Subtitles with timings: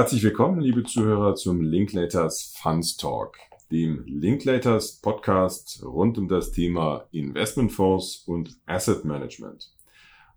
[0.00, 3.36] Herzlich willkommen, liebe Zuhörer, zum Linklaters Funds Talk,
[3.70, 9.70] dem Linklaters Podcast rund um das Thema Investmentfonds und Asset Management.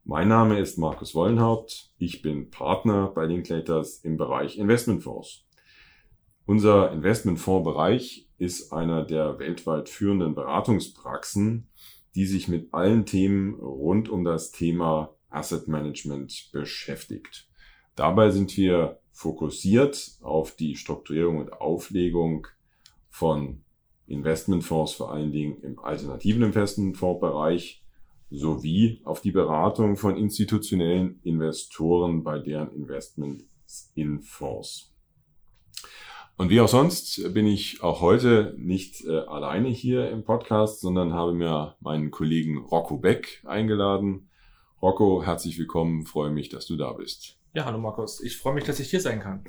[0.04, 1.92] Mein Name ist Markus Wollenhaupt.
[1.98, 5.46] Ich bin Partner bei Linklaters im Bereich Investmentfonds.
[6.46, 11.70] Unser Investmentfondsbereich ist einer der weltweit führenden Beratungspraxen,
[12.16, 17.48] die sich mit allen Themen rund um das Thema Asset Management beschäftigt.
[17.96, 22.48] Dabei sind wir fokussiert auf die Strukturierung und Auflegung
[23.10, 23.62] von
[24.08, 27.84] Investmentfonds, vor allen Dingen im alternativen Investmentfondsbereich
[28.32, 34.92] sowie auf die Beratung von institutionellen Investoren bei deren Investments in Fonds.
[36.36, 41.14] Und wie auch sonst bin ich auch heute nicht äh, alleine hier im Podcast, sondern
[41.14, 44.30] habe mir meinen Kollegen Rocco Beck eingeladen.
[44.82, 47.43] Rocco, herzlich willkommen, freue mich, dass du da bist.
[47.56, 49.44] Ja, hallo Markus, ich freue mich, dass ich hier sein kann.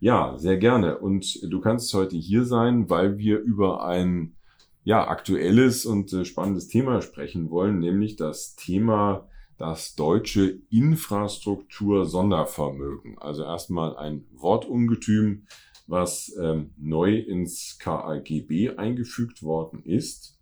[0.00, 0.96] Ja, sehr gerne.
[0.96, 4.34] Und du kannst heute hier sein, weil wir über ein
[4.82, 9.28] ja, aktuelles und äh, spannendes Thema sprechen wollen, nämlich das Thema
[9.58, 13.18] das deutsche Infrastruktur-Sondervermögen.
[13.18, 15.46] Also erstmal ein Wortungetüm,
[15.86, 20.38] was ähm, neu ins KAGB eingefügt worden ist.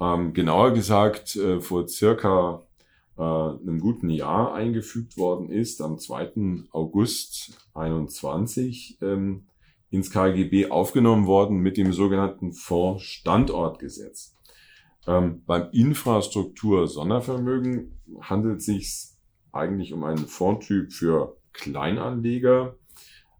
[0.00, 2.62] Ähm, genauer gesagt, äh, vor circa
[3.20, 6.64] äh, einem guten Jahr eingefügt worden ist, am 2.
[6.70, 9.44] August 21 ähm,
[9.90, 14.34] ins KGB aufgenommen worden mit dem sogenannten Fonds-Standortgesetz.
[15.06, 19.10] Ähm, beim Infrastruktur-Sondervermögen handelt es sich
[19.52, 22.74] eigentlich um einen Fondstyp für Kleinanleger,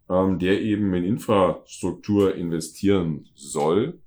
[0.09, 3.99] ähm, der eben in Infrastruktur investieren soll.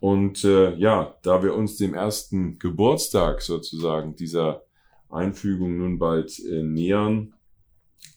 [0.00, 4.64] Und äh, ja, da wir uns dem ersten Geburtstag sozusagen dieser
[5.10, 7.34] Einfügung nun bald äh, nähern,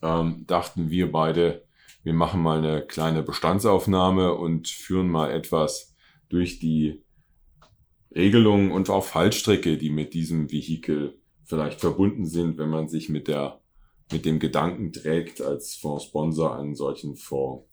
[0.02, 1.66] ähm, dachten wir beide,
[2.04, 5.96] wir machen mal eine kleine Bestandsaufnahme und führen mal etwas
[6.30, 7.04] durch die
[8.14, 13.28] Regelungen und auch Fallstricke, die mit diesem Vehikel vielleicht verbunden sind, wenn man sich mit
[13.28, 13.62] der,
[14.12, 17.66] mit dem Gedanken trägt, als Fondssponsor einen solchen Fonds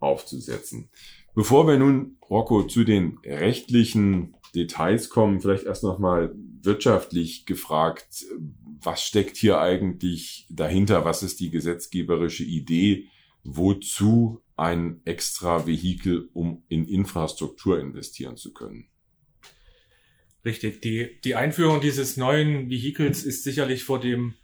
[0.00, 0.90] aufzusetzen.
[1.34, 8.24] Bevor wir nun, Rocco, zu den rechtlichen Details kommen, vielleicht erst nochmal wirtschaftlich gefragt,
[8.80, 11.04] was steckt hier eigentlich dahinter?
[11.04, 13.08] Was ist die gesetzgeberische Idee?
[13.44, 18.88] wozu ein extra Vehikel, um in Infrastruktur investieren zu können.
[20.44, 20.82] Richtig.
[20.82, 24.34] Die, die Einführung dieses neuen Vehikels ist sicherlich vor dem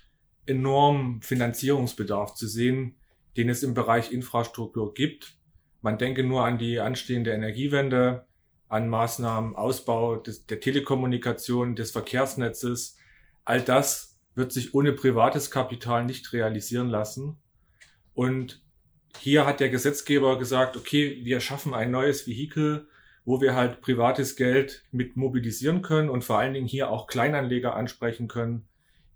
[0.47, 2.97] enormen Finanzierungsbedarf zu sehen,
[3.37, 5.37] den es im Bereich Infrastruktur gibt.
[5.83, 8.27] Man denke nur an die anstehende Energiewende,
[8.69, 12.97] an Maßnahmen Ausbau des, der Telekommunikation, des Verkehrsnetzes.
[13.45, 17.39] All das wird sich ohne privates Kapital nicht realisieren lassen.
[18.15, 18.63] Und
[19.19, 22.87] hier hat der Gesetzgeber gesagt, okay, wir schaffen ein neues Vehikel,
[23.25, 27.75] wo wir halt privates Geld mit mobilisieren können und vor allen Dingen hier auch Kleinanleger
[27.75, 28.69] ansprechen können,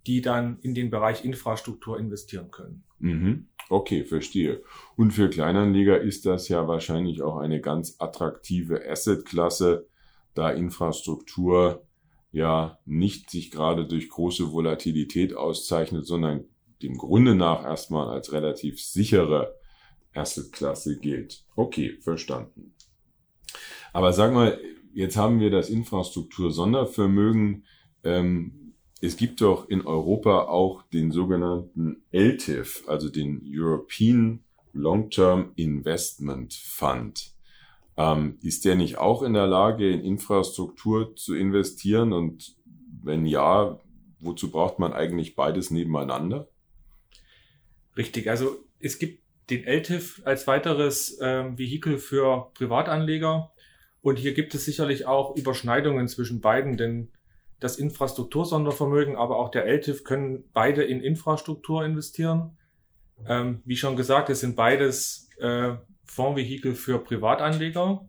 [0.06, 2.84] die dann in den Bereich Infrastruktur investieren können.
[3.02, 3.48] Mhm.
[3.68, 4.62] Okay, verstehe.
[4.96, 9.88] Und für Kleinanleger ist das ja wahrscheinlich auch eine ganz attraktive Assetklasse,
[10.34, 11.84] da Infrastruktur
[12.30, 16.44] ja nicht sich gerade durch große Volatilität auszeichnet, sondern
[16.82, 19.54] dem Grunde nach erstmal als relativ sichere
[20.14, 21.44] Assetklasse gilt.
[21.56, 22.74] Okay, verstanden.
[23.92, 24.58] Aber sag mal,
[24.94, 27.64] jetzt haben wir das Infrastruktur-Sondervermögen.
[28.04, 28.61] Ähm,
[29.02, 37.32] es gibt doch in Europa auch den sogenannten LTIF, also den European Long-Term Investment Fund.
[37.96, 42.12] Ähm, ist der nicht auch in der Lage, in Infrastruktur zu investieren?
[42.12, 42.54] Und
[43.02, 43.80] wenn ja,
[44.20, 46.46] wozu braucht man eigentlich beides nebeneinander?
[47.96, 49.20] Richtig, also es gibt
[49.50, 53.50] den LTIF als weiteres ähm, Vehikel für Privatanleger.
[54.00, 57.08] Und hier gibt es sicherlich auch Überschneidungen zwischen beiden, denn
[57.62, 62.58] das Infrastruktursondervermögen, aber auch der LTIF können beide in Infrastruktur investieren.
[63.26, 65.74] Ähm, wie schon gesagt, es sind beides äh,
[66.04, 68.08] Fondsvehikel für Privatanleger,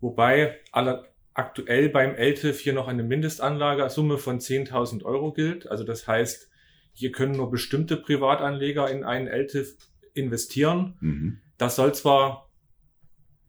[0.00, 5.70] wobei alle, aktuell beim LTIF hier noch eine Mindestanlagesumme von 10.000 Euro gilt.
[5.70, 6.50] Also das heißt,
[6.92, 9.76] hier können nur bestimmte Privatanleger in einen LTIF
[10.14, 10.96] investieren.
[11.00, 11.40] Mhm.
[11.56, 12.50] Das soll zwar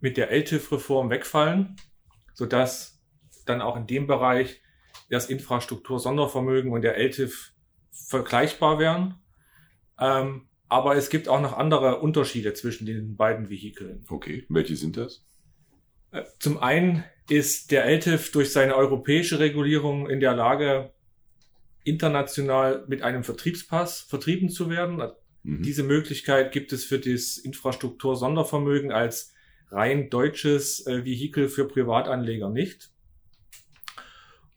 [0.02, 1.78] mit der LTIF-Reform wegfallen,
[2.34, 3.02] sodass
[3.46, 4.62] dann auch in dem Bereich
[5.10, 7.54] das Infrastruktur-Sondervermögen und der LTIF
[7.92, 9.16] vergleichbar wären.
[10.00, 14.06] Ähm, aber es gibt auch noch andere Unterschiede zwischen den beiden Vehikeln.
[14.08, 15.26] Okay, welche sind das?
[16.12, 20.92] Äh, zum einen ist der LTIF durch seine europäische Regulierung in der Lage,
[21.84, 25.02] international mit einem Vertriebspass vertrieben zu werden.
[25.44, 25.64] Mhm.
[25.64, 29.34] Diese Möglichkeit gibt es für das Infrastruktur-Sondervermögen als
[29.72, 32.92] rein deutsches äh, Vehikel für Privatanleger nicht.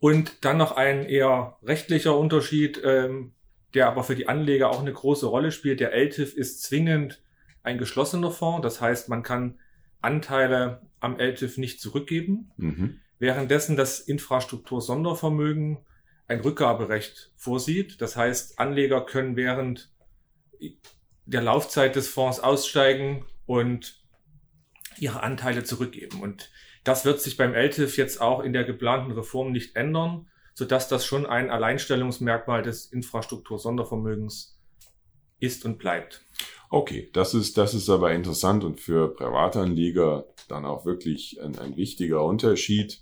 [0.02, 3.34] Und dann noch ein eher rechtlicher Unterschied, ähm,
[3.72, 5.78] der aber für die Anleger auch eine große Rolle spielt.
[5.78, 7.22] Der LTIF ist zwingend
[7.62, 8.64] ein geschlossener Fonds.
[8.64, 9.60] Das heißt, man kann
[10.00, 12.50] Anteile am LTIF nicht zurückgeben.
[12.56, 12.98] Mhm.
[13.20, 15.78] Währenddessen das Infrastruktur-Sondervermögen
[16.26, 18.00] ein Rückgaberecht vorsieht.
[18.00, 19.92] Das heißt, Anleger können während
[21.26, 24.02] der Laufzeit des Fonds aussteigen und
[24.98, 26.22] ihre Anteile zurückgeben.
[26.22, 26.50] Und
[26.84, 31.06] das wird sich beim LTIF jetzt auch in der geplanten Reform nicht ändern, sodass das
[31.06, 34.58] schon ein Alleinstellungsmerkmal des Infrastruktur-Sondervermögens
[35.38, 36.22] ist und bleibt.
[36.70, 41.76] Okay, das ist, das ist aber interessant und für Privatanleger dann auch wirklich ein, ein
[41.76, 43.00] wichtiger Unterschied.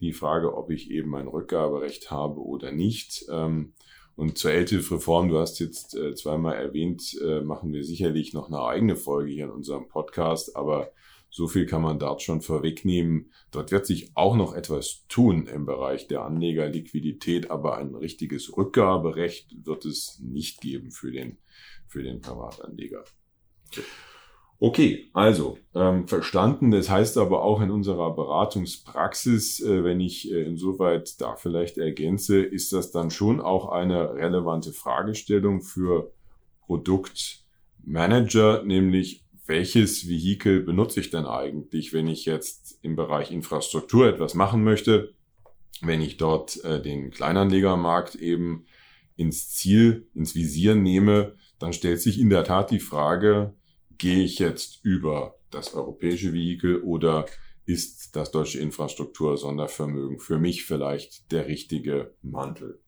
[0.00, 3.24] Die Frage, ob ich eben ein Rückgaberecht habe oder nicht.
[3.30, 3.72] Ähm,
[4.14, 8.60] und zur LTIF-Reform, du hast jetzt äh, zweimal erwähnt, äh, machen wir sicherlich noch eine
[8.60, 10.92] eigene Folge hier in unserem Podcast, aber
[11.38, 13.30] so viel kann man dort schon vorwegnehmen.
[13.52, 19.64] Dort wird sich auch noch etwas tun im Bereich der Anlegerliquidität, aber ein richtiges Rückgaberecht
[19.64, 21.38] wird es nicht geben für den,
[21.86, 23.04] für den Privatanleger.
[24.58, 26.72] Okay, also ähm, verstanden.
[26.72, 32.42] Das heißt aber auch in unserer Beratungspraxis, äh, wenn ich äh, insoweit da vielleicht ergänze,
[32.42, 36.10] ist das dann schon auch eine relevante Fragestellung für
[36.62, 44.34] Produktmanager, nämlich welches Vehikel benutze ich denn eigentlich, wenn ich jetzt im Bereich Infrastruktur etwas
[44.34, 45.14] machen möchte,
[45.80, 48.66] wenn ich dort äh, den Kleinanlegermarkt eben
[49.16, 53.54] ins Ziel, ins Visier nehme, dann stellt sich in der Tat die Frage,
[53.96, 57.26] gehe ich jetzt über das europäische Vehikel oder
[57.64, 62.80] ist das deutsche Infrastruktur-Sondervermögen für mich vielleicht der richtige Mantel?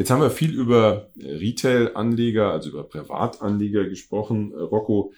[0.00, 4.50] Jetzt haben wir viel über Retail-Anleger, also über Privatanleger gesprochen.
[4.50, 5.12] Äh, Rocco,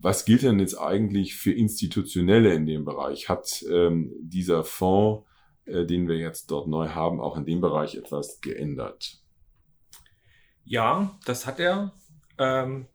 [0.00, 3.28] was gilt denn jetzt eigentlich für Institutionelle in dem Bereich?
[3.28, 5.26] Hat ähm, dieser Fonds,
[5.64, 9.20] äh, den wir jetzt dort neu haben, auch in dem Bereich etwas geändert?
[10.64, 11.92] Ja, das hat er.
[12.38, 12.86] Ähm,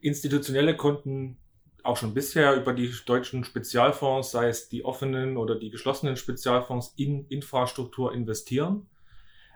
[0.00, 1.38] institutionelle Kunden
[1.84, 6.94] auch schon bisher über die deutschen Spezialfonds, sei es die offenen oder die geschlossenen Spezialfonds,
[6.96, 8.88] in Infrastruktur investieren.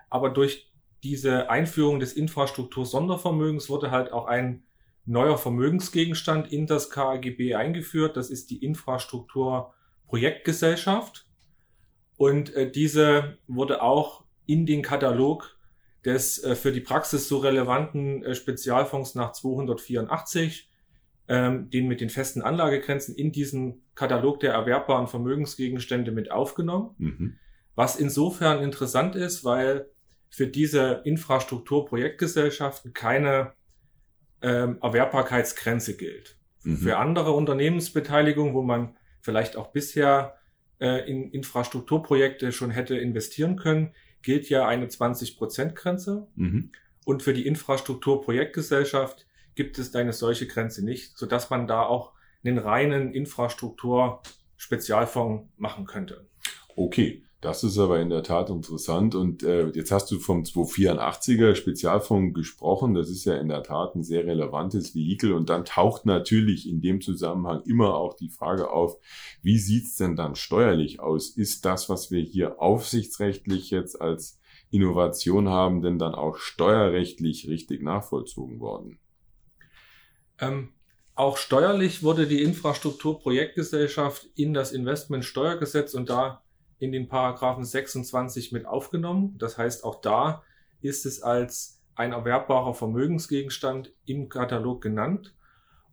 [0.09, 0.72] Aber durch
[1.02, 4.62] diese Einführung des Infrastruktur-Sondervermögens wurde halt auch ein
[5.04, 8.16] neuer Vermögensgegenstand in das KAGB eingeführt.
[8.16, 11.26] Das ist die Infrastruktur-Projektgesellschaft.
[12.16, 15.58] Und äh, diese wurde auch in den Katalog
[16.04, 20.70] des äh, für die Praxis so relevanten äh, Spezialfonds nach 284,
[21.28, 26.94] ähm, den mit den festen Anlagegrenzen in diesen Katalog der erwerbbaren Vermögensgegenstände mit aufgenommen.
[26.99, 27.38] Mhm.
[27.75, 29.87] Was insofern interessant ist, weil
[30.32, 33.52] für diese Infrastrukturprojektgesellschaften keine
[34.40, 36.38] ähm, Erwerbbarkeitsgrenze gilt.
[36.62, 36.79] Mhm.
[36.79, 40.38] Für andere Unternehmensbeteiligungen, wo man vielleicht auch bisher
[40.81, 43.93] äh, in Infrastrukturprojekte schon hätte investieren können,
[44.23, 46.26] gilt ja eine 20-Prozent-Grenze.
[46.35, 46.73] Mhm.
[47.05, 52.56] Und für die Infrastrukturprojektgesellschaft gibt es eine solche Grenze nicht, sodass man da auch einen
[52.56, 56.26] reinen Infrastruktur-Spezialfonds machen könnte.
[56.75, 57.23] Okay.
[57.43, 59.17] Das ist aber in der Tat interessant.
[59.17, 62.95] Und äh, jetzt hast du vom 284er Spezialfonds gesprochen.
[62.95, 65.33] Das ist ja in der Tat ein sehr relevantes Vehikel.
[65.33, 68.97] Und dann taucht natürlich in dem Zusammenhang immer auch die Frage auf,
[69.43, 71.31] wie sieht's denn dann steuerlich aus?
[71.31, 74.38] Ist das, was wir hier aufsichtsrechtlich jetzt als
[74.71, 79.00] Innovation haben, denn dann auch steuerrechtlich richtig nachvollzogen worden?
[80.38, 80.69] Ähm,
[81.16, 86.45] auch steuerlich wurde die Infrastrukturprojektgesellschaft in das Investmentsteuergesetz und da
[86.83, 89.37] in den Paragraphen 26 mit aufgenommen.
[89.39, 90.43] Das heißt, auch da
[90.81, 95.33] ist es als ein erwerbbarer Vermögensgegenstand im Katalog genannt.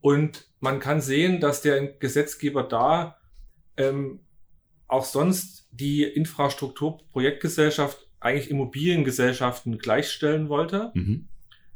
[0.01, 3.17] Und man kann sehen, dass der Gesetzgeber da
[3.77, 4.21] ähm,
[4.87, 11.27] auch sonst die Infrastrukturprojektgesellschaft eigentlich Immobiliengesellschaften gleichstellen wollte, mhm.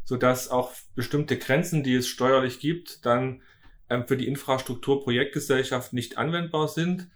[0.06, 3.44] sodass auch bestimmte Grenzen, die es steuerlich gibt, dann
[3.92, 7.12] ähm, für die Infrastrukturprojektgesellschaft nicht anwendbar sind.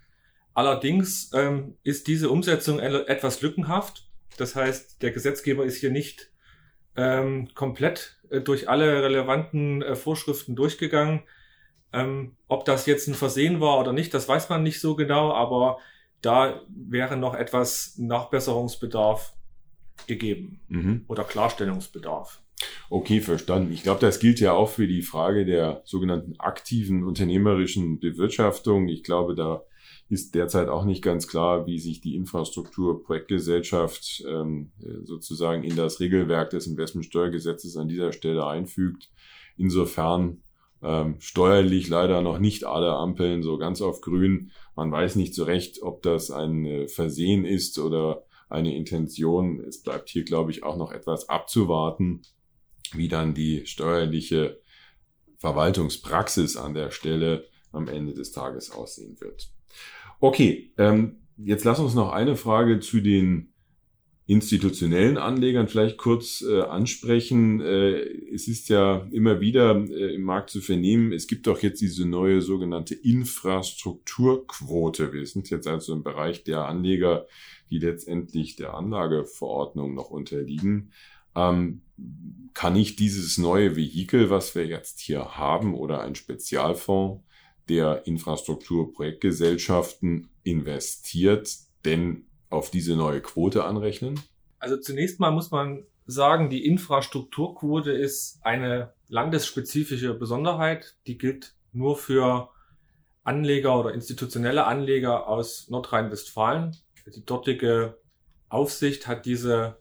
[0.58, 4.10] Allerdings ähm, ist diese Umsetzung etwas lückenhaft.
[4.38, 6.32] Das heißt, der Gesetzgeber ist hier nicht
[6.96, 11.22] ähm, komplett äh, durch alle relevanten äh, Vorschriften durchgegangen.
[11.94, 15.32] Ähm, ob das jetzt ein Versehen war oder nicht, das weiß man nicht so genau,
[15.32, 15.78] aber
[16.24, 19.34] da wäre noch etwas Nachbesserungsbedarf
[20.08, 21.06] gegeben mhm.
[21.08, 22.42] oder Klarstellungsbedarf.
[22.90, 23.72] Okay, verstanden.
[23.72, 28.88] Ich glaube, das gilt ja auch für die Frage der sogenannten aktiven unternehmerischen Bewirtschaftung.
[28.88, 29.62] Ich glaube, da
[30.10, 34.72] ist derzeit auch nicht ganz klar, wie sich die Infrastrukturprojektgesellschaft ähm,
[35.04, 39.10] sozusagen in das Regelwerk des Investmentsteuergesetzes an dieser Stelle einfügt.
[39.58, 40.44] Insofern
[40.82, 44.52] ähm, steuerlich leider noch nicht alle Ampeln so ganz auf grün.
[44.76, 49.60] Man weiß nicht so recht, ob das ein äh, Versehen ist oder eine Intention.
[49.62, 52.22] Es bleibt hier, glaube ich, auch noch etwas abzuwarten,
[52.94, 54.62] wie dann die steuerliche
[55.40, 59.50] Verwaltungspraxis an der Stelle am Ende des Tages aussehen wird.
[60.20, 63.54] Okay, ähm, jetzt lass uns noch eine Frage zu den
[64.26, 67.62] institutionellen Anlegern vielleicht kurz äh, ansprechen.
[67.62, 68.00] Äh,
[68.34, 72.06] es ist ja immer wieder äh, im Markt zu vernehmen, es gibt doch jetzt diese
[72.06, 75.14] neue sogenannte Infrastrukturquote.
[75.14, 77.26] Wir sind jetzt also im Bereich der Anleger,
[77.70, 80.92] die letztendlich der Anlageverordnung noch unterliegen.
[81.34, 81.84] Ähm,
[82.54, 87.24] kann ich dieses neue Vehikel, was wir jetzt hier haben, oder ein Spezialfonds
[87.70, 91.56] der Infrastrukturprojektgesellschaften investiert,
[91.86, 94.20] denn auf diese neue Quote anrechnen?
[94.60, 100.96] Also zunächst mal muss man sagen, die Infrastrukturquote ist eine landesspezifische Besonderheit.
[101.06, 102.50] Die gilt nur für
[103.24, 106.76] Anleger oder institutionelle Anleger aus Nordrhein-Westfalen.
[107.14, 107.98] Die dortige
[108.50, 109.78] Aufsicht hat diese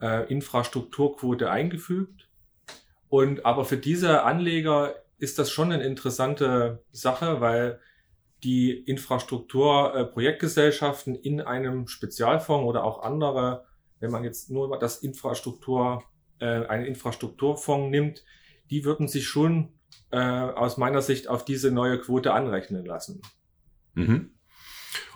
[0.00, 2.28] äh, Infrastrukturquote eingefügt.
[3.08, 7.78] Und aber für diese Anleger ist das schon eine interessante Sache, weil
[8.42, 13.64] die Infrastrukturprojektgesellschaften in einem Spezialfonds oder auch andere,
[14.00, 16.02] wenn man jetzt nur das Infrastruktur,
[16.40, 18.24] äh, einen Infrastrukturfonds nimmt,
[18.68, 19.68] die würden sich schon
[20.10, 23.22] äh, aus meiner Sicht auf diese neue Quote anrechnen lassen.
[23.94, 24.31] Mhm.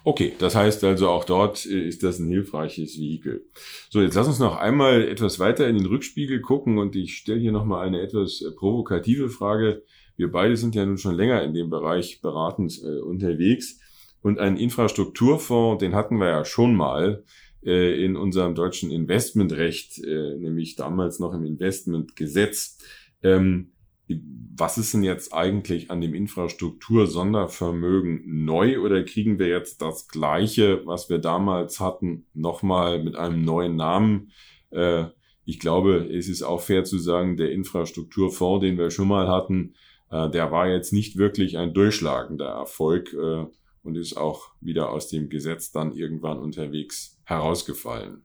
[0.04, 3.46] Okay, das heißt also auch dort äh, ist das ein hilfreiches Vehikel.
[3.90, 7.40] So, jetzt lass uns noch einmal etwas weiter in den Rückspiegel gucken und ich stelle
[7.40, 9.82] hier nochmal eine etwas äh, provokative Frage.
[10.16, 13.80] Wir beide sind ja nun schon länger in dem Bereich beratend äh, unterwegs.
[14.22, 17.24] Und einen Infrastrukturfonds, den hatten wir ja schon mal
[17.64, 22.78] äh, in unserem deutschen Investmentrecht, äh, nämlich damals noch im Investmentgesetz.
[23.22, 23.72] Ähm,
[24.08, 30.86] was ist denn jetzt eigentlich an dem Infrastruktur-Sondervermögen neu oder kriegen wir jetzt das gleiche,
[30.86, 34.30] was wir damals hatten, nochmal mit einem neuen Namen?
[34.70, 35.06] Äh,
[35.44, 39.74] ich glaube, es ist auch fair zu sagen, der Infrastrukturfonds, den wir schon mal hatten,
[40.10, 43.44] äh, der war jetzt nicht wirklich ein durchschlagender Erfolg äh,
[43.82, 48.22] und ist auch wieder aus dem Gesetz dann irgendwann unterwegs herausgefallen.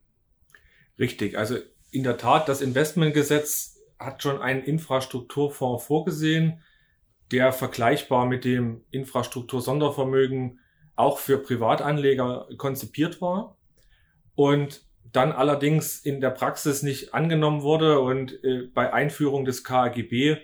[0.97, 1.57] Richtig, also
[1.91, 6.61] in der Tat, das Investmentgesetz hat schon einen Infrastrukturfonds vorgesehen,
[7.31, 10.59] der vergleichbar mit dem Infrastruktursondervermögen
[10.95, 13.57] auch für Privatanleger konzipiert war
[14.35, 20.37] und dann allerdings in der Praxis nicht angenommen wurde und äh, bei Einführung des KAGB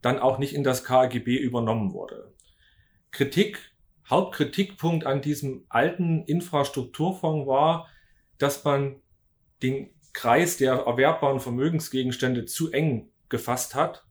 [0.00, 2.32] dann auch nicht in das KGB übernommen wurde.
[3.10, 3.72] Kritik,
[4.08, 7.88] Hauptkritikpunkt an diesem alten Infrastrukturfonds war,
[8.38, 9.02] dass man
[9.62, 14.04] den Kreis der erwerbbaren Vermögensgegenstände zu eng gefasst hat.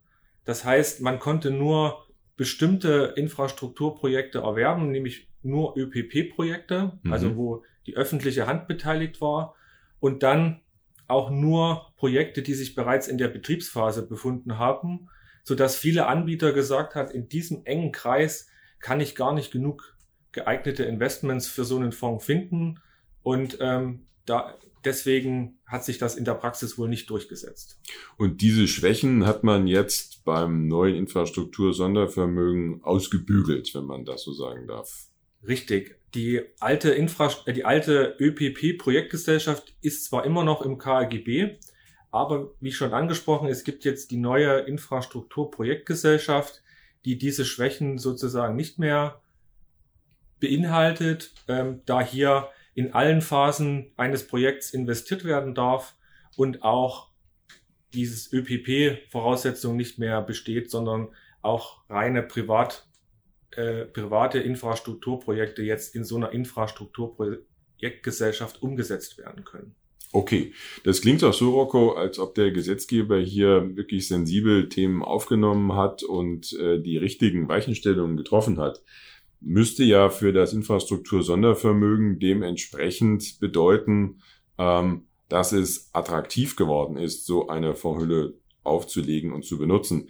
[0.45, 2.05] Das heißt, man konnte nur
[2.37, 7.11] bestimmte Infrastrukturprojekte erwerben, nämlich nur ÖPP-Projekte, mhm.
[7.11, 9.55] also wo die öffentliche Hand beteiligt war
[9.99, 10.61] und dann
[11.07, 15.09] auch nur Projekte, die sich bereits in der Betriebsphase befunden haben
[15.45, 19.95] so dass viele Anbieter gesagt hat, in diesem engen Kreis kann ich gar nicht genug
[20.31, 22.79] geeignete Investments für so einen Fonds finden
[23.21, 24.55] und ähm, da
[24.85, 27.79] deswegen hat sich das in der Praxis wohl nicht durchgesetzt.
[28.17, 34.67] Und diese Schwächen hat man jetzt beim neuen Infrastruktur-Sondervermögen ausgebügelt, wenn man das so sagen
[34.67, 35.07] darf.
[35.47, 35.97] Richtig.
[36.13, 41.57] Die alte Infra äh, die alte ÖPP-Projektgesellschaft ist zwar immer noch im KGB,
[42.11, 46.61] aber wie schon angesprochen, es gibt jetzt die neue Infrastrukturprojektgesellschaft,
[47.03, 49.21] die diese Schwächen sozusagen nicht mehr
[50.39, 55.95] beinhaltet, ähm, da hier in allen Phasen eines Projekts investiert werden darf
[56.35, 57.09] und auch
[57.93, 61.07] dieses ÖPP-Voraussetzung nicht mehr besteht, sondern
[61.41, 62.85] auch reine Privat,
[63.51, 69.73] äh, private Infrastrukturprojekte jetzt in so einer Infrastrukturprojektgesellschaft umgesetzt werden können.
[70.11, 70.53] Okay,
[70.83, 76.03] das klingt auch so, Rocco, als ob der Gesetzgeber hier wirklich sensibel Themen aufgenommen hat
[76.03, 78.83] und äh, die richtigen Weichenstellungen getroffen hat.
[79.41, 84.21] Müsste ja für das Infrastruktur-Sondervermögen dementsprechend bedeuten,
[84.57, 90.09] ähm, dass es attraktiv geworden ist, so eine Vorhülle aufzulegen und zu benutzen.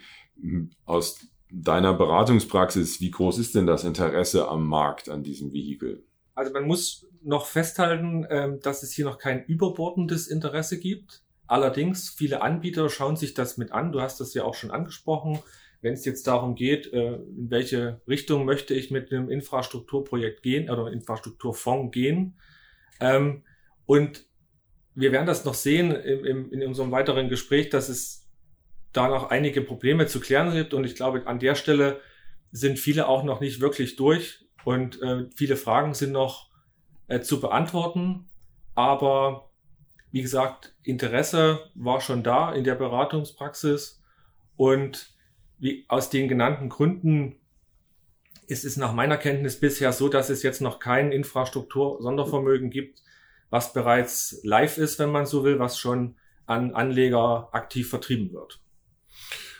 [0.85, 1.19] Aus
[1.51, 6.03] deiner Beratungspraxis, wie groß ist denn das Interesse am Markt an diesem Vehikel?
[6.33, 11.23] Also man muss noch festhalten, ähm, dass es hier noch kein überbordendes Interesse gibt.
[11.47, 13.91] Allerdings, viele Anbieter schauen sich das mit an.
[13.91, 15.39] Du hast das ja auch schon angesprochen.
[15.85, 20.67] Wenn es jetzt darum geht, äh, in welche Richtung möchte ich mit einem Infrastrukturprojekt gehen
[20.71, 22.39] oder Infrastrukturfonds gehen.
[22.99, 23.43] Ähm,
[23.85, 24.25] und
[24.95, 28.27] wir werden das noch sehen in unserem weiteren Gespräch, dass es
[28.93, 30.73] da noch einige Probleme zu klären gibt.
[30.73, 32.01] Und ich glaube, an der Stelle
[32.51, 36.49] sind viele auch noch nicht wirklich durch und äh, viele Fragen sind noch
[37.09, 38.25] äh, zu beantworten.
[38.73, 39.51] Aber
[40.09, 44.01] wie gesagt, Interesse war schon da in der Beratungspraxis
[44.55, 45.14] und
[45.59, 47.35] wie aus den genannten Gründen
[48.47, 53.01] ist es nach meiner Kenntnis bisher so, dass es jetzt noch kein Infrastruktur-Sondervermögen gibt,
[53.49, 58.59] was bereits live ist, wenn man so will, was schon an Anleger aktiv vertrieben wird.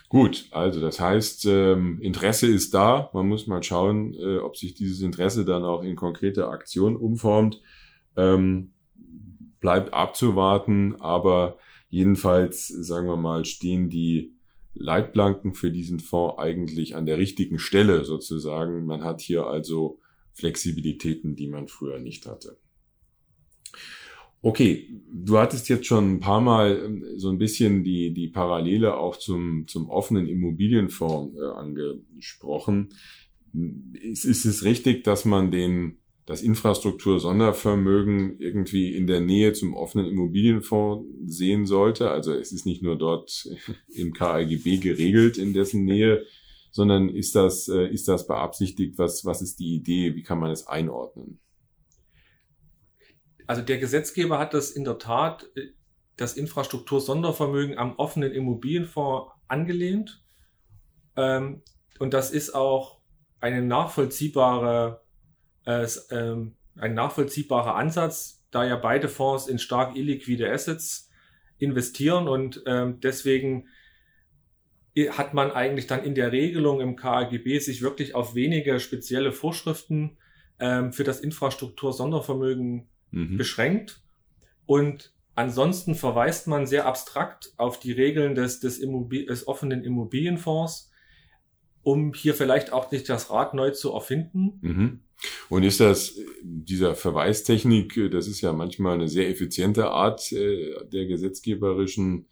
[0.08, 3.10] Gut, also das heißt, ähm, Interesse ist da.
[3.12, 7.60] Man muss mal schauen, äh, ob sich dieses Interesse dann auch in konkrete Aktion umformt.
[8.16, 8.72] Ähm,
[9.58, 14.35] bleibt abzuwarten, aber jedenfalls, sagen wir mal, stehen die
[14.78, 18.86] Leitplanken für diesen Fonds eigentlich an der richtigen Stelle sozusagen.
[18.86, 20.00] Man hat hier also
[20.32, 22.58] Flexibilitäten, die man früher nicht hatte.
[24.42, 28.96] Okay, du hattest jetzt schon ein paar Mal ähm, so ein bisschen die, die Parallele
[28.96, 32.90] auch zum, zum offenen Immobilienfonds äh, angesprochen.
[33.94, 40.06] Ist, ist es richtig, dass man den, das Infrastruktur-Sondervermögen irgendwie in der Nähe zum offenen
[40.06, 42.10] Immobilienfonds sehen sollte?
[42.10, 43.48] Also es ist nicht nur dort
[43.88, 46.26] im KIGB geregelt in dessen Nähe,
[46.72, 48.98] sondern ist das, äh, ist das beabsichtigt?
[48.98, 50.14] Was, was ist die Idee?
[50.14, 51.38] Wie kann man es einordnen?
[53.46, 55.68] Also der Gesetzgeber hat das in der Tat, äh,
[56.16, 60.24] das Infrastruktur-Sondervermögen am offenen Immobilienfonds angelehnt.
[61.14, 61.62] Ähm,
[61.98, 63.00] und das ist auch
[63.38, 65.02] eine nachvollziehbare,
[65.66, 71.10] äh, ähm, ein nachvollziehbarer Ansatz, da ja beide Fonds in stark illiquide Assets
[71.58, 73.68] investieren und ähm, deswegen
[75.10, 80.16] hat man eigentlich dann in der Regelung im KAGB sich wirklich auf wenige spezielle Vorschriften
[80.58, 83.36] ähm, für das Infrastruktur-Sondervermögen mhm.
[83.36, 84.00] beschränkt.
[84.64, 90.90] Und ansonsten verweist man sehr abstrakt auf die Regeln des, des, des offenen Immobilienfonds,
[91.86, 94.58] um hier vielleicht auch nicht das Rad neu zu erfinden.
[94.60, 95.00] Mhm.
[95.48, 101.06] Und ist das dieser Verweistechnik, das ist ja manchmal eine sehr effiziente Art äh, der
[101.06, 102.26] gesetzgeberischen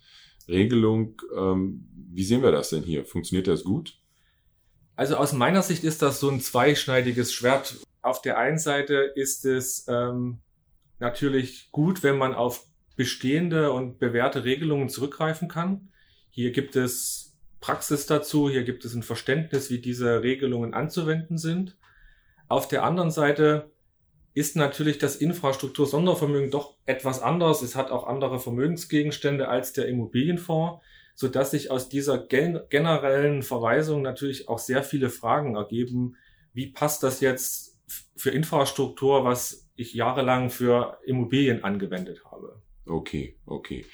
[0.49, 1.23] Regelung.
[1.37, 3.05] Ähm, wie sehen wir das denn hier?
[3.05, 3.97] Funktioniert das gut?
[4.97, 7.77] Also aus meiner Sicht ist das so ein zweischneidiges Schwert.
[8.03, 10.41] Auf der einen Seite ist es ähm,
[10.99, 15.91] natürlich gut, wenn man auf bestehende und bewährte Regelungen zurückgreifen kann.
[16.31, 17.34] Hier gibt es
[17.65, 21.79] Praxis dazu, hier gibt es ein Verständnis, wie diese Regelungen anzuwenden sind.
[22.47, 23.71] Auf der anderen Seite
[24.35, 27.63] ist natürlich das Infrastruktur-Sondervermögen doch etwas anders.
[27.63, 34.03] Es hat auch andere Vermögensgegenstände als der Immobilienfonds, so dass sich aus dieser generellen Verweisung
[34.03, 36.17] natürlich auch sehr viele Fragen ergeben.
[36.53, 37.79] Wie passt das jetzt
[38.15, 42.61] für Infrastruktur, was ich jahrelang für Immobilien angewendet habe.
[42.87, 43.87] Okay, okay.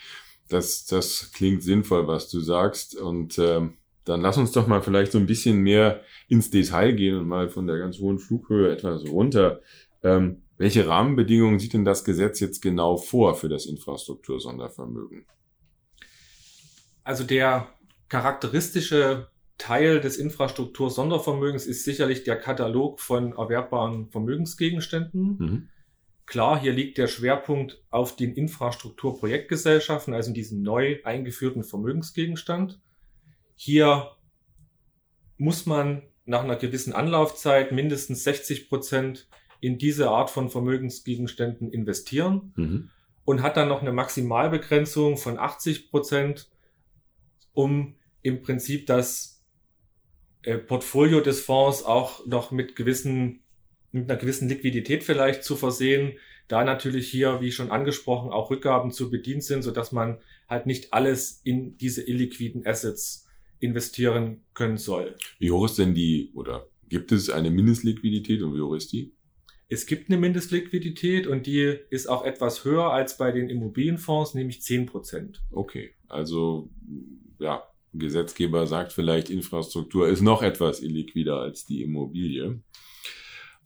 [0.51, 2.97] Das, das klingt sinnvoll, was du sagst.
[2.97, 7.17] Und ähm, dann lass uns doch mal vielleicht so ein bisschen mehr ins Detail gehen
[7.17, 9.61] und mal von der ganz hohen Flughöhe etwas runter.
[10.03, 15.25] Ähm, welche Rahmenbedingungen sieht denn das Gesetz jetzt genau vor für das Infrastruktursondervermögen?
[17.05, 17.69] Also der
[18.09, 25.37] charakteristische Teil des Infrastruktur-Sondervermögens ist sicherlich der Katalog von erwerbbaren Vermögensgegenständen.
[25.39, 25.69] Mhm.
[26.31, 32.79] Klar, hier liegt der Schwerpunkt auf den Infrastrukturprojektgesellschaften, also in diesem neu eingeführten Vermögensgegenstand.
[33.57, 34.13] Hier
[35.39, 42.53] muss man nach einer gewissen Anlaufzeit mindestens 60 Prozent in diese Art von Vermögensgegenständen investieren
[42.55, 42.91] mhm.
[43.25, 46.49] und hat dann noch eine Maximalbegrenzung von 80 Prozent,
[47.55, 49.43] um im Prinzip das
[50.43, 53.43] äh, Portfolio des Fonds auch noch mit gewissen,
[53.93, 56.13] mit einer gewissen Liquidität vielleicht zu versehen,
[56.49, 60.67] da natürlich hier, wie schon angesprochen, auch Rückgaben zu bedient sind, so dass man halt
[60.67, 63.29] nicht alles in diese illiquiden Assets
[63.61, 65.15] investieren können soll.
[65.39, 69.13] Wie hoch ist denn die, oder gibt es eine Mindestliquidität und wie hoch ist die?
[69.69, 74.63] Es gibt eine Mindestliquidität und die ist auch etwas höher als bei den Immobilienfonds, nämlich
[74.63, 75.43] zehn Prozent.
[75.53, 76.69] Okay, also
[77.39, 82.61] ja, Gesetzgeber sagt vielleicht, Infrastruktur ist noch etwas illiquider als die Immobilie.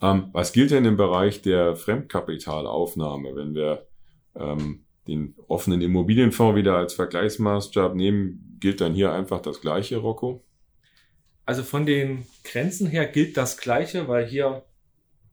[0.02, 3.86] Ähm, was gilt denn im Bereich der Fremdkapitalaufnahme, wenn wir
[4.34, 10.44] ähm, den offenen Immobilienfonds wieder als Vergleichsmaßstab nehmen, gilt dann hier einfach das gleiche, Rocco?
[11.46, 14.64] Also von den Grenzen her gilt das gleiche, weil hier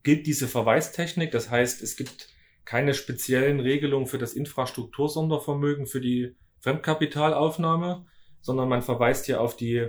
[0.03, 1.31] gilt diese Verweistechnik.
[1.31, 2.29] Das heißt, es gibt
[2.65, 8.05] keine speziellen Regelungen für das Infrastruktursondervermögen für die Fremdkapitalaufnahme,
[8.41, 9.87] sondern man verweist hier auf die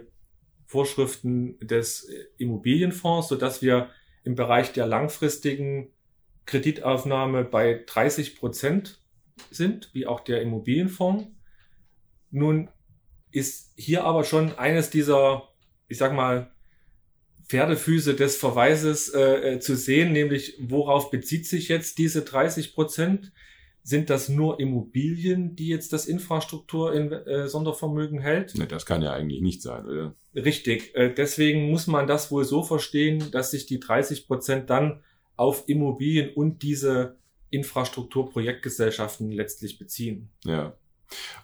[0.67, 2.09] Vorschriften des
[2.39, 3.91] Immobilienfonds, so dass wir
[4.25, 5.89] im Bereich der langfristigen
[6.47, 9.01] Kreditaufnahme bei 30 Prozent
[9.51, 11.27] sind, wie auch der Immobilienfonds.
[12.31, 12.69] Nun
[13.31, 15.49] ist hier aber schon eines dieser,
[15.89, 16.51] ich sag mal,
[17.49, 23.33] Pferdefüße des Verweises äh, äh zu sehen, nämlich worauf bezieht sich jetzt diese 30 Prozent?
[23.85, 28.57] Sind das nur Immobilien, die jetzt das Infrastruktur in äh, Sondervermögen hält?
[28.57, 30.15] Ne, das kann ja eigentlich nicht sein, oder?
[30.35, 30.95] Richtig.
[30.95, 35.01] Äh, deswegen muss man das wohl so verstehen, dass sich die 30 Prozent dann
[35.37, 37.17] auf Immobilien und diese
[37.51, 40.31] Infrastrukturprojektgesellschaften letztlich beziehen.
[40.45, 40.75] Ja.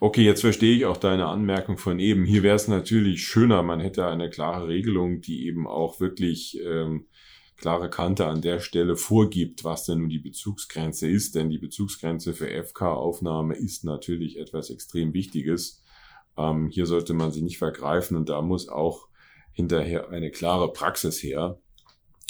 [0.00, 2.24] Okay, jetzt verstehe ich auch deine Anmerkung von eben.
[2.24, 7.06] Hier wäre es natürlich schöner, man hätte eine klare Regelung, die eben auch wirklich ähm,
[7.58, 11.34] klare Kante an der Stelle vorgibt, was denn nun die Bezugsgrenze ist.
[11.34, 15.82] Denn die Bezugsgrenze für FK-Aufnahme ist natürlich etwas extrem Wichtiges.
[16.38, 19.08] Ähm, hier sollte man sie nicht vergreifen und da muss auch
[19.52, 21.58] hinterher eine klare Praxis her.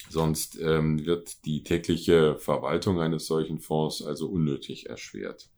[0.08, 5.50] Sonst ähm, wird die tägliche Verwaltung eines solchen Fonds also unnötig erschwert.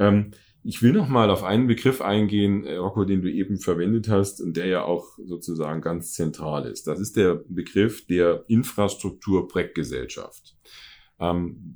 [0.00, 4.08] Ähm, ich will noch mal auf einen Begriff eingehen, äh, Rocco, den du eben verwendet
[4.08, 6.86] hast und der ja auch sozusagen ganz zentral ist.
[6.86, 10.56] Das ist der Begriff der Infrastrukturprojektgesellschaft.
[11.18, 11.74] Ähm,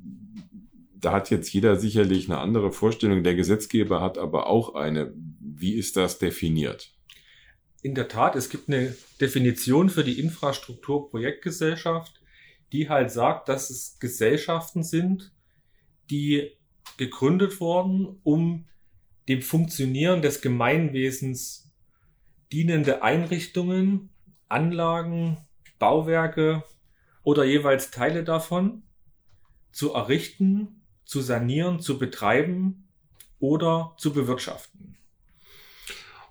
[0.93, 3.23] da hat jetzt jeder sicherlich eine andere Vorstellung.
[3.23, 5.13] Der Gesetzgeber hat aber auch eine.
[5.57, 6.91] Wie ist das definiert?
[7.81, 12.19] In der Tat, es gibt eine Definition für die Infrastrukturprojektgesellschaft,
[12.73, 15.31] die halt sagt, dass es Gesellschaften sind,
[16.09, 16.51] die
[16.97, 18.65] gegründet wurden, um
[19.29, 21.71] dem Funktionieren des Gemeinwesens
[22.51, 24.09] dienende Einrichtungen,
[24.49, 25.37] Anlagen,
[25.79, 26.63] Bauwerke
[27.23, 28.83] oder jeweils Teile davon
[29.71, 32.87] zu errichten, zu sanieren, zu betreiben
[33.39, 34.94] oder zu bewirtschaften.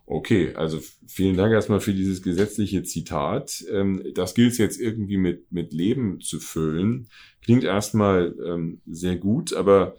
[0.07, 3.65] Okay, also vielen Dank erstmal für dieses gesetzliche Zitat.
[3.71, 7.09] Ähm, das gilt jetzt irgendwie mit, mit Leben zu füllen.
[7.43, 9.97] Klingt erstmal ähm, sehr gut, aber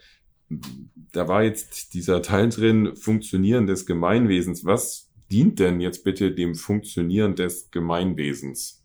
[1.12, 4.64] da war jetzt dieser Teil drin, Funktionieren des Gemeinwesens.
[4.64, 8.84] Was dient denn jetzt bitte dem Funktionieren des Gemeinwesens?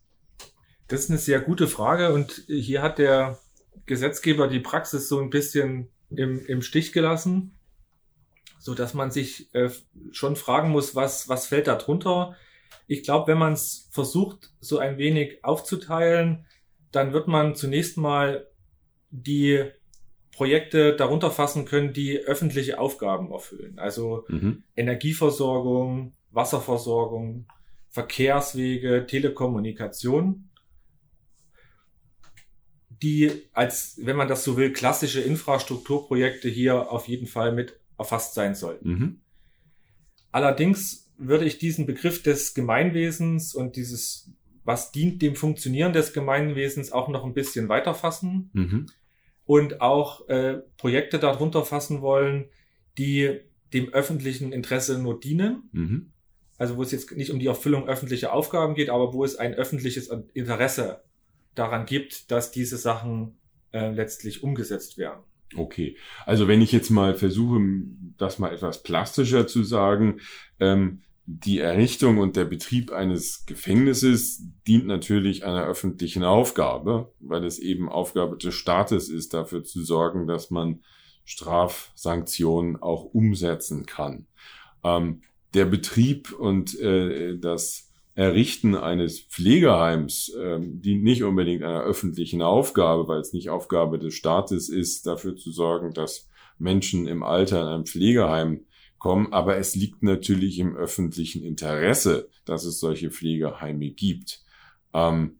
[0.88, 3.38] Das ist eine sehr gute Frage und hier hat der
[3.84, 7.52] Gesetzgeber die Praxis so ein bisschen im, im Stich gelassen,
[8.60, 9.70] so dass man sich äh,
[10.12, 12.36] schon fragen muss, was, was fällt da drunter?
[12.86, 16.46] Ich glaube, wenn man es versucht, so ein wenig aufzuteilen,
[16.92, 18.46] dann wird man zunächst mal
[19.10, 19.64] die
[20.32, 23.78] Projekte darunter fassen können, die öffentliche Aufgaben erfüllen.
[23.78, 24.62] Also mhm.
[24.76, 27.46] Energieversorgung, Wasserversorgung,
[27.88, 30.50] Verkehrswege, Telekommunikation,
[32.90, 38.34] die als, wenn man das so will, klassische Infrastrukturprojekte hier auf jeden Fall mit erfasst
[38.34, 38.88] sein sollten.
[38.88, 39.20] Mhm.
[40.32, 44.32] Allerdings würde ich diesen Begriff des Gemeinwesens und dieses,
[44.64, 48.50] was dient dem Funktionieren des Gemeinwesens, auch noch ein bisschen weiter fassen.
[48.52, 48.86] Mhm
[49.50, 52.44] und auch äh, Projekte darunter fassen wollen,
[52.98, 53.40] die
[53.72, 55.68] dem öffentlichen Interesse nur dienen.
[55.72, 56.12] Mhm.
[56.56, 59.54] Also wo es jetzt nicht um die Erfüllung öffentlicher Aufgaben geht, aber wo es ein
[59.54, 61.02] öffentliches Interesse
[61.56, 63.38] daran gibt, dass diese Sachen
[63.72, 65.24] äh, letztlich umgesetzt werden.
[65.56, 67.60] Okay, also wenn ich jetzt mal versuche,
[68.16, 70.20] das mal etwas plastischer zu sagen,
[70.60, 77.58] ähm, die Errichtung und der Betrieb eines Gefängnisses dient natürlich einer öffentlichen Aufgabe, weil es
[77.58, 80.82] eben Aufgabe des Staates ist, dafür zu sorgen, dass man
[81.24, 84.26] Strafsanktionen auch umsetzen kann.
[84.82, 85.22] Ähm,
[85.54, 87.89] der Betrieb und äh, das
[88.20, 94.12] Errichten eines Pflegeheims äh, dient nicht unbedingt einer öffentlichen Aufgabe, weil es nicht Aufgabe des
[94.12, 96.28] Staates ist, dafür zu sorgen, dass
[96.58, 98.66] Menschen im Alter in einem Pflegeheim
[98.98, 104.44] kommen, aber es liegt natürlich im öffentlichen Interesse, dass es solche Pflegeheime gibt.
[104.92, 105.38] Ähm,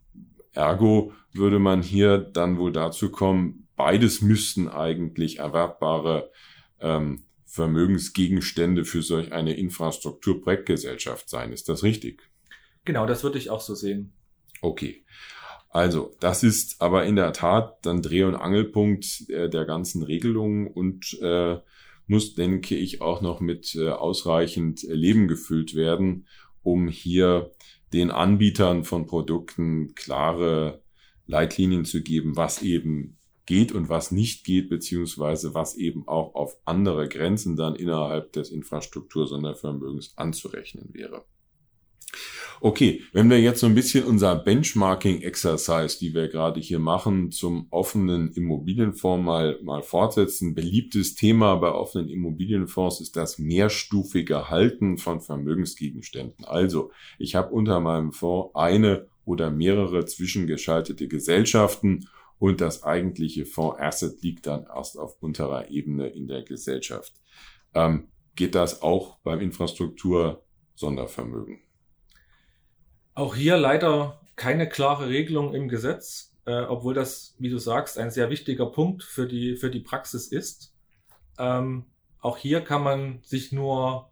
[0.53, 6.31] ergo würde man hier dann wohl dazu kommen, beides müssten eigentlich erwerbbare
[6.81, 11.53] ähm, Vermögensgegenstände für solch eine Infrastrukturprojektgesellschaft sein.
[11.53, 12.30] Ist das richtig?
[12.85, 14.13] Genau, das würde ich auch so sehen.
[14.63, 15.05] Okay.
[15.69, 20.67] Also, das ist aber in der Tat dann Dreh- und Angelpunkt äh, der ganzen Regelungen
[20.67, 21.59] und äh,
[22.09, 26.27] muss, denke ich, auch noch mit äh, ausreichend Leben gefüllt werden,
[26.63, 27.53] um hier
[27.93, 30.83] den Anbietern von Produkten klare
[31.27, 33.17] Leitlinien zu geben, was eben
[33.47, 38.51] geht und was nicht geht, beziehungsweise was eben auch auf andere Grenzen dann innerhalb des
[38.51, 41.25] Infrastruktursondervermögens anzurechnen wäre.
[42.63, 47.67] Okay, wenn wir jetzt so ein bisschen unser Benchmarking-Exercise, die wir gerade hier machen, zum
[47.71, 50.55] offenen Immobilienfonds mal, mal fortsetzen.
[50.55, 56.45] Beliebtes Thema bei offenen Immobilienfonds ist das mehrstufige Halten von Vermögensgegenständen.
[56.45, 64.23] Also, ich habe unter meinem Fonds eine oder mehrere zwischengeschaltete Gesellschaften und das eigentliche Fonds-Asset
[64.23, 67.15] liegt dann erst auf unterer Ebene in der Gesellschaft.
[67.75, 70.45] Ähm, geht das auch beim Infrastruktur
[70.75, 71.61] Sondervermögen?
[73.21, 78.11] Auch hier leider keine klare Regelung im Gesetz, äh, obwohl das, wie du sagst, ein
[78.11, 80.75] sehr wichtiger Punkt für die, für die Praxis ist.
[81.39, 81.85] Ähm,
[82.21, 84.11] auch hier kann man sich nur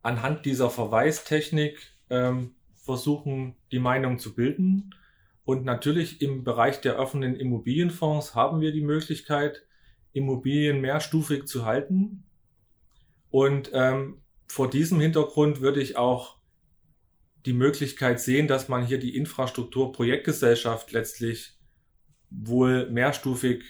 [0.00, 4.94] anhand dieser Verweistechnik ähm, versuchen, die Meinung zu bilden.
[5.44, 9.66] Und natürlich im Bereich der offenen Immobilienfonds haben wir die Möglichkeit,
[10.14, 12.24] Immobilien mehrstufig zu halten.
[13.28, 16.35] Und ähm, vor diesem Hintergrund würde ich auch
[17.46, 21.56] die Möglichkeit sehen, dass man hier die Infrastrukturprojektgesellschaft letztlich
[22.30, 23.62] wohl mehrstufig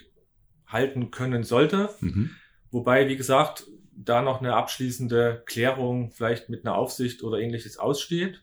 [0.66, 1.94] halten können sollte.
[2.00, 2.30] Mhm.
[2.70, 8.42] Wobei, wie gesagt, da noch eine abschließende Klärung vielleicht mit einer Aufsicht oder ähnliches aussteht.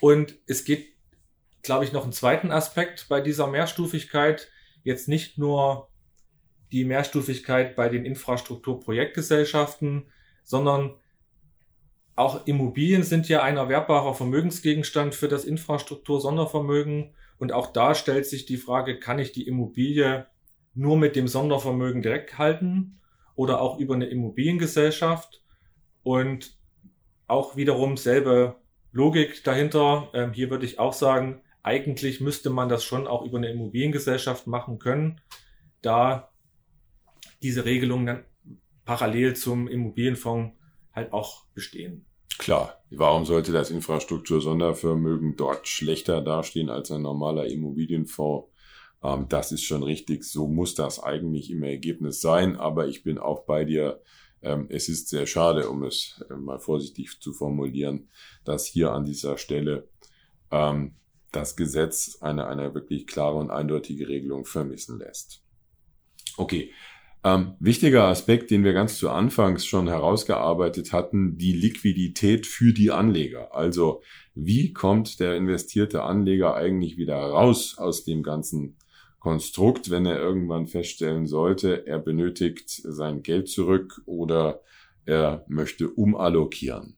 [0.00, 0.88] Und es geht,
[1.62, 4.50] glaube ich, noch einen zweiten Aspekt bei dieser Mehrstufigkeit.
[4.82, 5.88] Jetzt nicht nur
[6.72, 10.10] die Mehrstufigkeit bei den Infrastrukturprojektgesellschaften,
[10.42, 10.96] sondern
[12.16, 17.14] auch Immobilien sind ja ein erwerbbarer Vermögensgegenstand für das Infrastruktur-Sondervermögen.
[17.38, 20.26] Und auch da stellt sich die Frage, kann ich die Immobilie
[20.74, 23.00] nur mit dem Sondervermögen direkt halten
[23.34, 25.42] oder auch über eine Immobiliengesellschaft?
[26.02, 26.56] Und
[27.26, 28.56] auch wiederum selbe
[28.92, 30.08] Logik dahinter.
[30.14, 34.46] Ähm, hier würde ich auch sagen, eigentlich müsste man das schon auch über eine Immobiliengesellschaft
[34.46, 35.20] machen können,
[35.82, 36.30] da
[37.42, 38.24] diese Regelungen dann
[38.84, 40.54] parallel zum Immobilienfonds
[40.94, 42.06] halt auch bestehen.
[42.38, 48.48] Klar, warum sollte das Infrastruktur-Sondervermögen dort schlechter dastehen als ein normaler Immobilienfonds?
[49.02, 53.18] Ähm, das ist schon richtig, so muss das eigentlich im Ergebnis sein, aber ich bin
[53.18, 54.02] auch bei dir,
[54.42, 58.08] ähm, es ist sehr schade, um es äh, mal vorsichtig zu formulieren,
[58.44, 59.88] dass hier an dieser Stelle
[60.50, 60.96] ähm,
[61.30, 65.42] das Gesetz eine, eine wirklich klare und eindeutige Regelung vermissen lässt.
[66.36, 66.72] Okay,
[67.24, 72.90] ähm, wichtiger Aspekt, den wir ganz zu Anfangs schon herausgearbeitet hatten, die Liquidität für die
[72.90, 73.54] Anleger.
[73.54, 74.02] Also
[74.34, 78.76] wie kommt der investierte Anleger eigentlich wieder raus aus dem ganzen
[79.20, 84.60] Konstrukt, wenn er irgendwann feststellen sollte, er benötigt sein Geld zurück oder
[85.06, 86.96] er möchte umallokieren.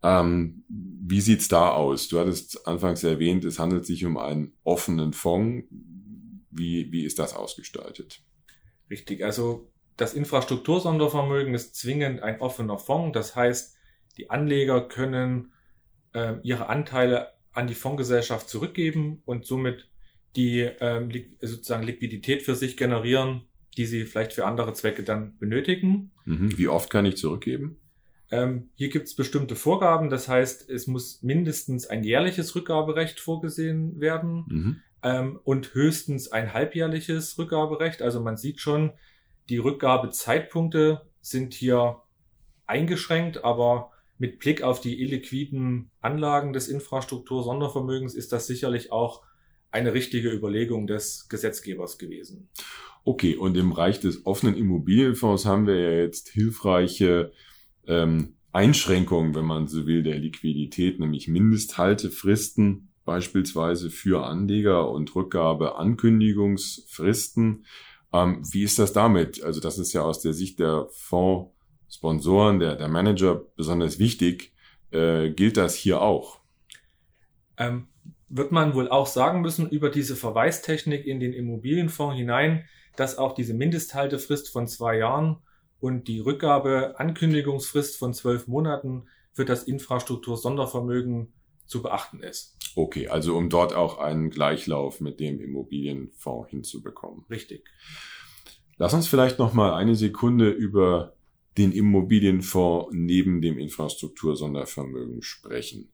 [0.00, 2.06] Ähm, wie sieht's da aus?
[2.06, 5.66] Du hattest anfangs erwähnt, es handelt sich um einen offenen Fonds.
[6.52, 8.22] Wie, wie ist das ausgestaltet?
[8.90, 13.14] Richtig, also das Infrastruktursondervermögen ist zwingend ein offener Fonds.
[13.14, 13.76] Das heißt,
[14.18, 15.52] die Anleger können
[16.12, 19.88] äh, ihre Anteile an die Fondsgesellschaft zurückgeben und somit
[20.36, 23.42] die ähm, sozusagen Liquidität für sich generieren,
[23.78, 26.12] die sie vielleicht für andere Zwecke dann benötigen.
[26.26, 26.58] Mhm.
[26.58, 27.78] Wie oft kann ich zurückgeben?
[28.30, 30.10] Ähm, hier gibt es bestimmte Vorgaben.
[30.10, 34.44] Das heißt, es muss mindestens ein jährliches Rückgaberecht vorgesehen werden.
[34.48, 38.02] Mhm ähm, und höchstens ein halbjährliches Rückgaberecht.
[38.02, 38.90] Also man sieht schon,
[39.48, 42.02] die Rückgabezeitpunkte sind hier
[42.66, 49.22] eingeschränkt, aber mit Blick auf die illiquiden Anlagen des Infrastruktur-Sondervermögens ist das sicherlich auch
[49.70, 52.48] eine richtige Überlegung des Gesetzgebers gewesen.
[53.04, 57.30] Okay, und im Bereich des offenen Immobilienfonds haben wir ja jetzt hilfreiche
[57.86, 67.64] ähm, Einschränkungen, wenn man so will, der Liquidität, nämlich Mindesthaltefristen beispielsweise für Anleger und Rückgabeankündigungsfristen.
[68.12, 69.42] Ähm, wie ist das damit?
[69.42, 74.52] Also das ist ja aus der Sicht der Fondssponsoren, der, der Manager besonders wichtig.
[74.90, 76.40] Äh, gilt das hier auch?
[77.56, 77.88] Ähm,
[78.28, 82.66] wird man wohl auch sagen müssen über diese Verweistechnik in den Immobilienfonds hinein,
[82.96, 85.38] dass auch diese Mindesthaltefrist von zwei Jahren
[85.80, 91.32] und die Rückgabeankündigungsfrist von zwölf Monaten für das Infrastruktur-Sondervermögen
[91.66, 92.55] zu beachten ist.
[92.76, 97.24] Okay, also um dort auch einen Gleichlauf mit dem Immobilienfonds hinzubekommen.
[97.30, 97.64] Richtig.
[98.76, 101.14] Lass uns vielleicht noch mal eine Sekunde über
[101.56, 105.88] den Immobilienfonds neben dem Infrastruktursondervermögen sprechen.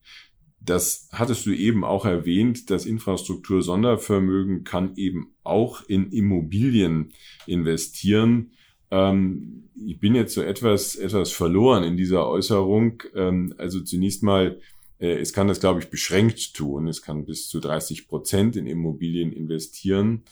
[0.59, 2.69] Das hattest du eben auch erwähnt.
[2.69, 7.13] Das Infrastruktursondervermögen kann eben auch in Immobilien
[7.47, 8.51] investieren.
[8.91, 13.05] Ähm, ich bin jetzt so etwas, etwas verloren in dieser Äußerung.
[13.15, 14.59] Ähm, also zunächst mal,
[15.11, 16.87] es kann das, glaube ich, beschränkt tun.
[16.87, 20.25] Es kann bis zu 30 Prozent in Immobilien investieren.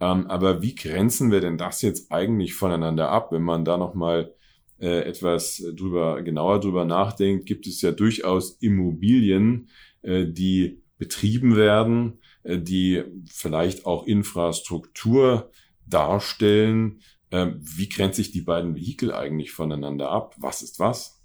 [0.00, 3.32] Ähm, aber wie grenzen wir denn das jetzt eigentlich voneinander ab?
[3.32, 4.34] Wenn man da nochmal
[4.80, 9.68] äh, etwas drüber, genauer drüber nachdenkt, gibt es ja durchaus Immobilien,
[10.02, 15.50] äh, die betrieben werden, die vielleicht auch Infrastruktur
[15.86, 17.00] darstellen.
[17.30, 20.36] Ähm, wie grenzt sich die beiden Vehikel eigentlich voneinander ab?
[20.38, 21.21] Was ist was?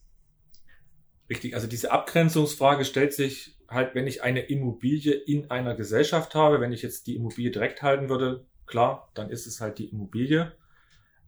[1.29, 6.61] Richtig, also diese Abgrenzungsfrage stellt sich halt, wenn ich eine Immobilie in einer Gesellschaft habe,
[6.61, 10.53] wenn ich jetzt die Immobilie direkt halten würde, klar, dann ist es halt die Immobilie.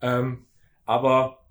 [0.02, 0.46] Ähm,
[0.86, 1.46] aber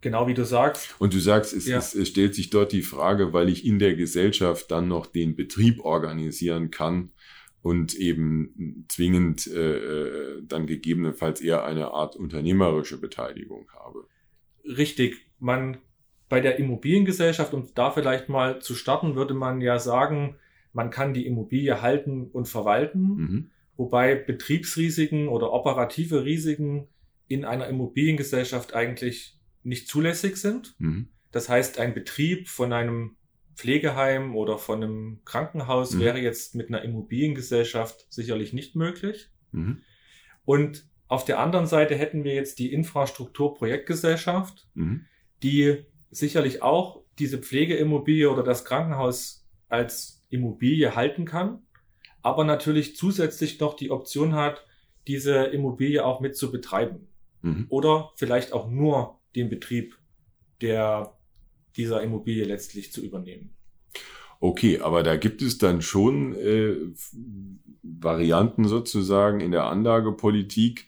[0.00, 0.94] genau wie du sagst.
[1.00, 1.78] Und du sagst, es, ja.
[1.78, 5.80] es, stellt sich dort die Frage, weil ich in der Gesellschaft dann noch den Betrieb
[5.80, 7.10] organisieren kann
[7.62, 14.06] und eben zwingend äh, äh dann gegebenenfalls eher eine Art unternehmerische Beteiligung habe.
[14.64, 15.16] Richtig.
[15.40, 15.78] Man
[16.28, 20.36] bei der Immobiliengesellschaft, um da vielleicht mal zu starten, würde man ja sagen,
[20.72, 23.50] man kann die Immobilie halten und verwalten, mhm.
[23.76, 26.88] wobei Betriebsrisiken oder operative Risiken
[27.28, 30.74] in einer Immobiliengesellschaft eigentlich nicht zulässig sind.
[30.78, 31.08] Mhm.
[31.32, 33.16] Das heißt, ein Betrieb von einem
[33.54, 36.00] Pflegeheim oder von einem Krankenhaus mhm.
[36.00, 39.30] wäre jetzt mit einer Immobiliengesellschaft sicherlich nicht möglich.
[39.52, 39.82] Mhm.
[40.44, 45.06] Und auf der anderen Seite hätten wir jetzt die Infrastrukturprojektgesellschaft, mhm.
[45.42, 51.60] die sicherlich auch diese Pflegeimmobilie oder das Krankenhaus als Immobilie halten kann,
[52.22, 54.64] aber natürlich zusätzlich noch die Option hat,
[55.06, 57.08] diese Immobilie auch mit zu betreiben.
[57.42, 57.66] Mhm.
[57.68, 59.96] Oder vielleicht auch nur den Betrieb
[60.60, 61.12] der
[61.76, 63.50] dieser Immobilie letztlich zu übernehmen.
[64.40, 66.74] Okay, aber da gibt es dann schon äh,
[67.82, 70.86] Varianten sozusagen in der Anlagepolitik,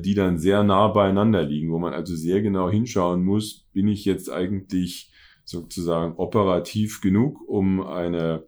[0.00, 4.04] die dann sehr nah beieinander liegen, wo man also sehr genau hinschauen muss, bin ich
[4.04, 5.12] jetzt eigentlich
[5.44, 8.44] sozusagen operativ genug, um eine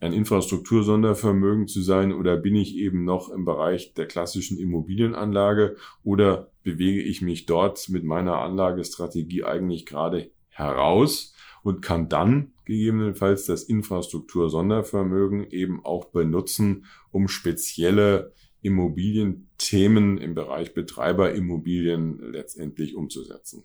[0.00, 6.50] ein Infrastruktursondervermögen zu sein oder bin ich eben noch im Bereich der klassischen Immobilienanlage oder
[6.62, 13.62] bewege ich mich dort mit meiner Anlagestrategie eigentlich gerade heraus und kann dann gegebenenfalls das
[13.62, 18.34] Infrastruktur-Sondervermögen eben auch benutzen, um spezielle
[18.66, 23.64] Immobilienthemen im Bereich Betreiberimmobilien letztendlich umzusetzen.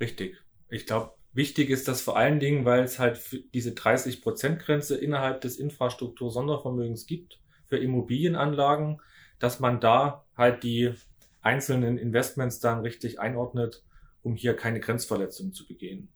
[0.00, 0.36] Richtig.
[0.70, 3.20] Ich glaube, wichtig ist das vor allen Dingen, weil es halt
[3.52, 9.00] diese 30-Prozent-Grenze innerhalb des Infrastruktur-Sondervermögens gibt für Immobilienanlagen,
[9.38, 10.92] dass man da halt die
[11.40, 13.82] einzelnen Investments dann richtig einordnet,
[14.22, 16.08] um hier keine Grenzverletzungen zu begehen.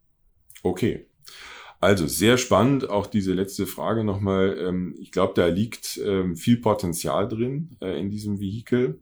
[0.63, 1.07] Okay.
[1.81, 4.57] Also sehr spannend, auch diese letzte Frage nochmal.
[4.59, 9.01] Ähm, ich glaube, da liegt ähm, viel Potenzial drin äh, in diesem Vehikel.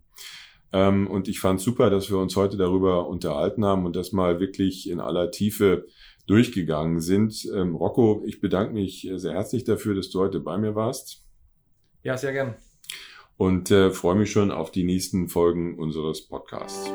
[0.72, 4.40] Ähm, und ich fand super, dass wir uns heute darüber unterhalten haben und das mal
[4.40, 5.86] wirklich in aller Tiefe
[6.26, 7.46] durchgegangen sind.
[7.52, 11.22] Rocco, ich bedanke mich sehr herzlich dafür, dass du heute bei mir warst.
[12.02, 12.54] Ja, sehr gern.
[13.36, 16.90] Und äh, freue mich schon auf die nächsten Folgen unseres Podcasts.